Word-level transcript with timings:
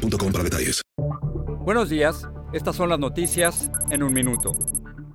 para 0.00 0.44
detalles. 0.44 0.82
Buenos 1.64 1.88
días. 1.88 2.28
Estas 2.52 2.76
son 2.76 2.88
las 2.88 2.98
noticias 2.98 3.70
en 3.90 4.02
un 4.02 4.12
minuto. 4.12 4.52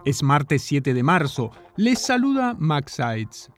Es 0.05 0.23
martes 0.23 0.61
7 0.61 0.93
de 0.93 1.03
marzo. 1.03 1.51
Les 1.75 1.99
saluda 1.99 2.55
Max 2.57 2.93
Sides. 2.93 3.49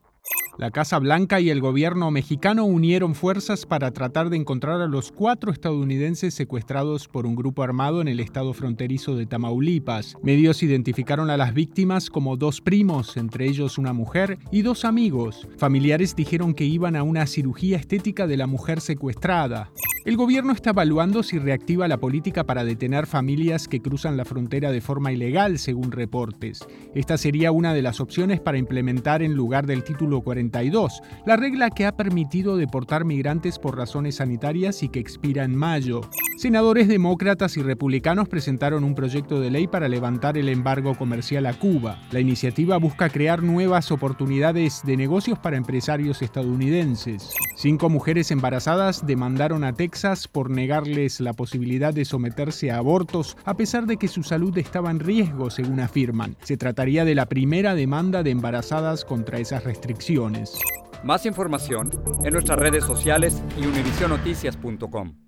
La 0.58 0.72
Casa 0.72 0.98
Blanca 0.98 1.38
y 1.38 1.50
el 1.50 1.60
gobierno 1.60 2.10
mexicano 2.10 2.64
unieron 2.64 3.14
fuerzas 3.14 3.64
para 3.64 3.92
tratar 3.92 4.28
de 4.28 4.36
encontrar 4.36 4.80
a 4.80 4.88
los 4.88 5.12
cuatro 5.12 5.52
estadounidenses 5.52 6.34
secuestrados 6.34 7.06
por 7.06 7.26
un 7.26 7.36
grupo 7.36 7.62
armado 7.62 8.00
en 8.00 8.08
el 8.08 8.18
estado 8.18 8.52
fronterizo 8.52 9.14
de 9.14 9.26
Tamaulipas. 9.26 10.16
Medios 10.20 10.64
identificaron 10.64 11.30
a 11.30 11.36
las 11.36 11.54
víctimas 11.54 12.10
como 12.10 12.36
dos 12.36 12.60
primos, 12.60 13.16
entre 13.16 13.46
ellos 13.46 13.78
una 13.78 13.92
mujer 13.92 14.38
y 14.50 14.62
dos 14.62 14.84
amigos. 14.84 15.46
Familiares 15.58 16.16
dijeron 16.16 16.54
que 16.54 16.64
iban 16.64 16.96
a 16.96 17.04
una 17.04 17.28
cirugía 17.28 17.76
estética 17.76 18.26
de 18.26 18.36
la 18.36 18.48
mujer 18.48 18.80
secuestrada. 18.80 19.70
El 20.08 20.16
gobierno 20.16 20.54
está 20.54 20.70
evaluando 20.70 21.22
si 21.22 21.38
reactiva 21.38 21.86
la 21.86 21.98
política 21.98 22.44
para 22.44 22.64
detener 22.64 23.06
familias 23.06 23.68
que 23.68 23.82
cruzan 23.82 24.16
la 24.16 24.24
frontera 24.24 24.70
de 24.70 24.80
forma 24.80 25.12
ilegal, 25.12 25.58
según 25.58 25.92
reportes. 25.92 26.66
Esta 26.94 27.18
sería 27.18 27.52
una 27.52 27.74
de 27.74 27.82
las 27.82 28.00
opciones 28.00 28.40
para 28.40 28.56
implementar 28.56 29.22
en 29.22 29.34
lugar 29.34 29.66
del 29.66 29.84
título 29.84 30.22
42, 30.22 31.02
la 31.26 31.36
regla 31.36 31.68
que 31.68 31.84
ha 31.84 31.94
permitido 31.94 32.56
deportar 32.56 33.04
migrantes 33.04 33.58
por 33.58 33.76
razones 33.76 34.14
sanitarias 34.14 34.82
y 34.82 34.88
que 34.88 34.98
expira 34.98 35.44
en 35.44 35.54
mayo. 35.54 36.00
Senadores 36.38 36.88
demócratas 36.88 37.56
y 37.58 37.62
republicanos 37.62 38.28
presentaron 38.28 38.84
un 38.84 38.94
proyecto 38.94 39.40
de 39.40 39.50
ley 39.50 39.66
para 39.66 39.88
levantar 39.88 40.38
el 40.38 40.48
embargo 40.48 40.94
comercial 40.94 41.44
a 41.46 41.52
Cuba. 41.52 42.00
La 42.12 42.20
iniciativa 42.20 42.78
busca 42.78 43.10
crear 43.10 43.42
nuevas 43.42 43.90
oportunidades 43.90 44.80
de 44.84 44.96
negocios 44.96 45.38
para 45.38 45.56
empresarios 45.56 46.22
estadounidenses. 46.22 47.30
Cinco 47.56 47.90
mujeres 47.90 48.30
embarazadas 48.30 49.04
demandaron 49.04 49.64
a 49.64 49.72
Texas 49.72 49.97
por 50.32 50.50
negarles 50.50 51.20
la 51.20 51.32
posibilidad 51.32 51.92
de 51.92 52.04
someterse 52.04 52.70
a 52.70 52.78
abortos 52.78 53.36
a 53.44 53.56
pesar 53.56 53.86
de 53.86 53.96
que 53.96 54.08
su 54.08 54.22
salud 54.22 54.56
estaba 54.58 54.90
en 54.90 55.00
riesgo, 55.00 55.50
según 55.50 55.80
afirman. 55.80 56.36
Se 56.42 56.56
trataría 56.56 57.04
de 57.04 57.14
la 57.14 57.26
primera 57.26 57.74
demanda 57.74 58.22
de 58.22 58.30
embarazadas 58.30 59.04
contra 59.04 59.38
esas 59.38 59.64
restricciones. 59.64 60.56
Más 61.02 61.26
información 61.26 61.90
en 62.24 62.32
nuestras 62.32 62.58
redes 62.58 62.84
sociales 62.84 63.42
y 63.60 63.66
univisionoticias.com. 63.66 65.27